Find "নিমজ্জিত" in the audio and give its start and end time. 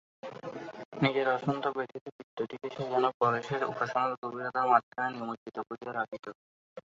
5.15-5.57